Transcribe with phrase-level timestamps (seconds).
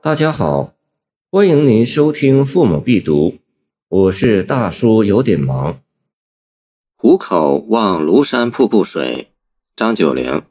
[0.00, 0.74] 大家好，
[1.28, 3.30] 欢迎您收听《父母必读》，
[3.88, 5.82] 我是大叔，有点忙。
[6.94, 9.32] 虎口望庐山瀑布水，
[9.74, 10.44] 张九龄。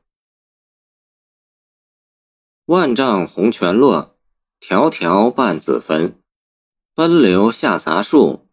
[2.65, 4.17] 万丈红泉落，
[4.59, 6.19] 迢迢半子分。
[6.93, 8.47] 奔流下杂树，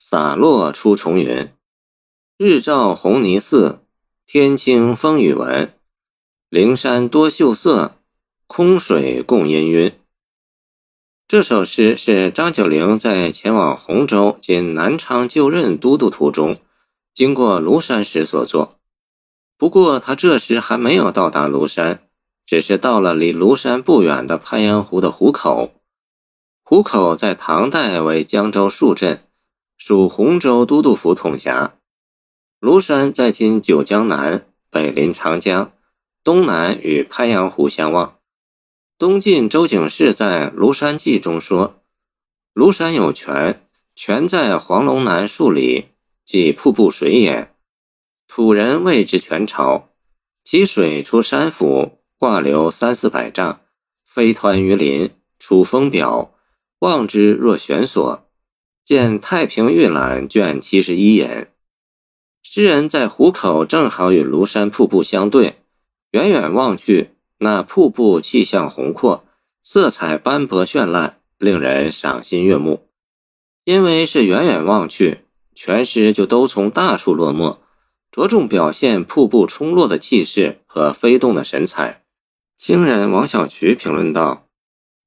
[0.00, 1.48] 洒落出重云。
[2.36, 3.86] 日照红泥寺，
[4.26, 5.72] 天清风雨闻。
[6.48, 8.02] 灵山多秀色，
[8.48, 9.92] 空水共氤氲。
[11.30, 16.56] 这首诗是张九龄在前往洪州（今南昌）就任都督途中，
[17.14, 18.80] 经过庐山时所作。
[19.56, 22.02] 不过他这时还没有到达庐山，
[22.44, 25.70] 只是到了离庐山不远的鄱阳湖的湖口。
[26.64, 29.22] 湖口在唐代为江州戍镇，
[29.76, 31.76] 属洪州都督府统辖。
[32.60, 35.70] 庐山在今九江南，北临长江，
[36.24, 38.16] 东南与鄱阳湖相望。
[39.00, 41.80] 东晋周景世在《庐山记》中说
[42.52, 45.86] ：“庐山有泉，泉在黄龙南数里，
[46.22, 47.50] 即瀑布水也。
[48.28, 49.88] 土人谓之泉潮，
[50.44, 53.62] 其水出山腹，挂流三四百丈，
[54.04, 56.34] 飞湍于林，出峰表，
[56.80, 58.28] 望之若悬索。
[58.84, 61.50] 见《太平御览》卷七十一言。
[62.42, 65.62] 诗人在湖口正好与庐山瀑布相对，
[66.10, 69.24] 远远望去。”那瀑布气象宏阔，
[69.62, 72.86] 色彩斑驳绚烂，令人赏心悦目。
[73.64, 75.20] 因为是远远望去，
[75.54, 77.62] 全诗就都从大处落墨，
[78.12, 82.04] 着重表现瀑布冲落的气势和飞动的神采。
[82.58, 84.46] 清人王小渠评论道：“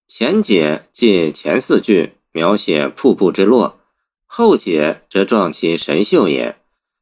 [0.10, 3.80] 前节借前四句描写瀑布之落，
[4.26, 6.58] 后节则状其神秀也，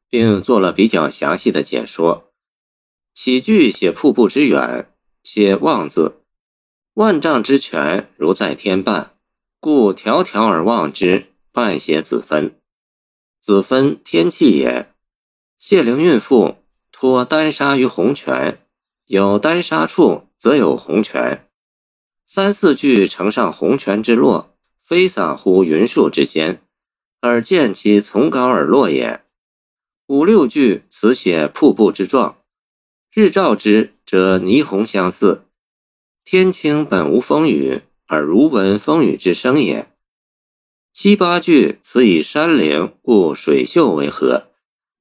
[0.09, 2.33] 并做了比较详细的解说。
[3.13, 4.89] 起句写瀑布之远。”
[5.23, 6.21] 且望字，
[6.95, 9.15] 万丈之泉如在天半，
[9.59, 12.55] 故迢迢而望之，半写子分。
[13.39, 14.93] 子分天气也。
[15.57, 16.57] 谢灵运赋
[16.91, 18.65] 托丹砂于洪泉，
[19.05, 21.47] 有丹砂处，则有红泉。
[22.25, 26.63] 三四句呈上红泉之落，飞洒乎云树之间，
[27.19, 29.23] 而见其从高而落也。
[30.07, 32.37] 五六句此写瀑布之状。
[33.13, 35.45] 日照之，则霓虹相似。
[36.25, 39.87] 天青本无风雨，而如闻风雨之声也。
[40.91, 44.49] 七八句此以山灵故水秀为和，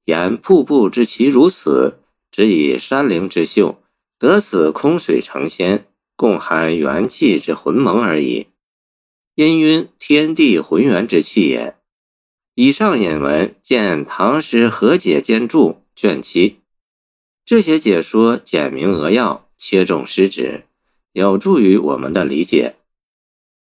[0.05, 1.99] 言瀑布之奇如此，
[2.31, 3.83] 只以山灵之秀
[4.17, 5.85] 得此空水成仙，
[6.15, 8.47] 共含元气之浑蒙而已。
[9.35, 11.75] 氤氲天地浑元之气也。
[12.55, 16.60] 以上引文见《唐诗和解兼注》卷七。
[17.51, 20.63] 这些解说简明扼要，切中实旨，
[21.11, 22.77] 有助于我们的理解。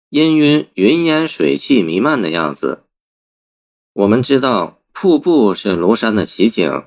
[0.09, 2.83] 氤氲云烟水汽弥漫的样子。
[3.93, 6.83] 我们知道，瀑布是庐山的奇景。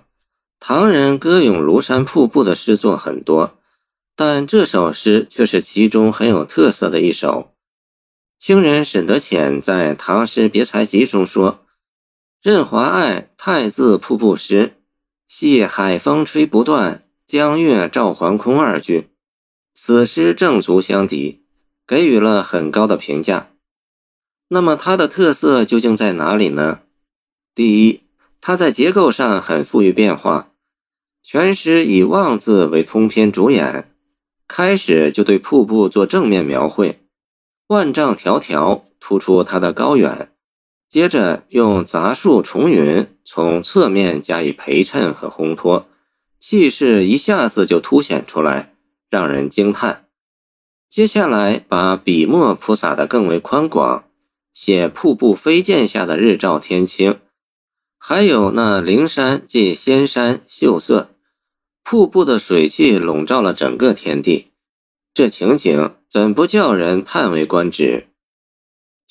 [0.61, 3.57] 唐人歌咏庐山瀑布的诗作很多，
[4.15, 7.55] 但这首诗却是其中很有特色的一首。
[8.39, 11.65] 清人沈德潜在《唐诗别才集》中说
[12.43, 14.75] ：“任华爱太字瀑布诗。”
[15.35, 19.09] 系海风吹不断，江月照还空二句，
[19.73, 21.43] 此诗正足相敌，
[21.87, 23.49] 给予了很高的评价。
[24.49, 26.81] 那么它的特色究竟在哪里呢？
[27.55, 28.03] 第一，
[28.43, 30.51] 它在结构上很富于变化。
[31.23, 33.91] 全诗以望字为通篇主演，
[34.47, 37.01] 开始就对瀑布做正面描绘，
[37.69, 40.32] 万丈迢迢突出它的高远。
[40.93, 45.89] 接着用杂树重云从侧面加以陪衬和烘托，
[46.39, 48.75] 气势一下子就凸显出来，
[49.09, 50.05] 让人惊叹。
[50.91, 54.05] 接下来把笔墨铺洒得更为宽广，
[54.53, 57.19] 写瀑布飞溅下的日照天青，
[57.97, 61.09] 还有那灵山即仙山秀色，
[61.83, 64.49] 瀑布的水汽笼罩了整个天地，
[65.15, 68.09] 这情景怎不叫人叹为观止？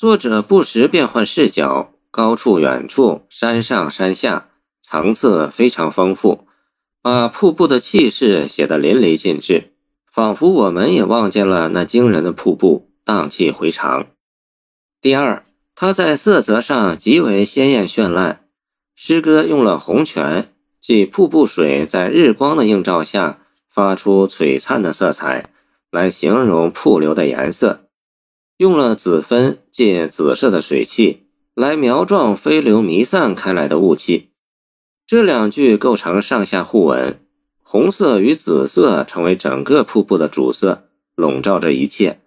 [0.02, 4.50] 作者不时变换视角，高处、远处、山上、山下，
[4.82, 6.48] 层次非常丰富，
[7.04, 9.74] 把瀑布的气势写得淋漓尽致，
[10.12, 14.08] 仿佛我们也望见了那惊人的瀑布，荡气回肠。
[15.00, 15.46] 第二，
[15.76, 18.46] 它在色泽上极为鲜艳绚烂，
[18.96, 25.52] 诗歌用了红泉，即瀑布水在日光的映照下发出璀璨的色彩，
[25.92, 27.91] 来形容瀑流的颜色。
[28.62, 31.24] 用了紫分，借紫色的水汽
[31.56, 34.30] 来描状飞流弥散开来的雾气。
[35.08, 37.20] 这两句构成上下互文，
[37.64, 40.84] 红色与紫色成为整个瀑布的主色，
[41.16, 42.20] 笼罩着一切。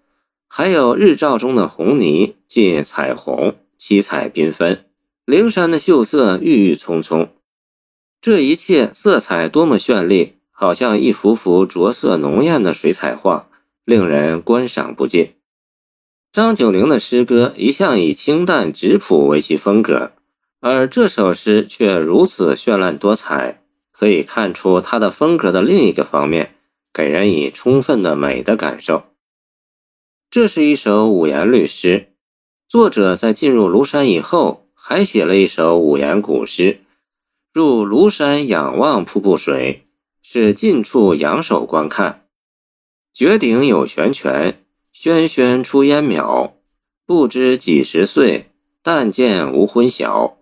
[0.48, 4.86] 还有日照中的红泥借彩虹，七彩缤纷，
[5.24, 7.28] 灵山的秀色郁郁葱葱。
[8.20, 13.46] 这一切色彩多么绚丽，好像一幅幅着色浓艳的水彩画，
[13.84, 15.34] 令人观赏不尽。
[16.34, 20.10] 张九龄的诗歌一向以清淡质朴为其风格，
[20.58, 26.56] 而这首诗却如此绚烂多彩，可以看出他的风格的另一个方面，
[26.92, 29.04] 给人以充分的美的感受。
[30.28, 32.08] 这是一首五言律诗，
[32.68, 36.80] 作者在进入庐山以后，还写了一首五言古诗。
[37.52, 39.86] 入庐山仰望瀑布水，
[40.20, 42.26] 是近处仰首观看。
[43.12, 44.63] 绝顶有悬泉，
[44.96, 46.52] 轩轩出烟渺。
[47.04, 48.46] 不知几时岁，
[48.80, 50.38] 但见无昏晓。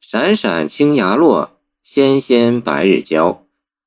[0.00, 3.42] 闪闪青崖落，纤纤白日交。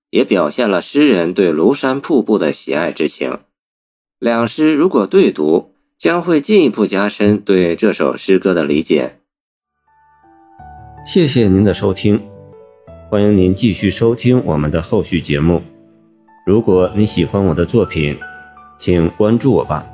[0.09, 3.37] 也表现了诗人对庐山瀑布的喜爱之情。
[4.17, 9.19] 两诗如果对读，将会进一步加深对这首诗歌的理解。
[11.05, 12.19] 谢谢您的收听。
[13.11, 15.61] 欢迎您继续收听我们的后续节目。
[16.47, 18.17] 如果你喜欢我的作品，
[18.79, 19.87] 请关注我吧。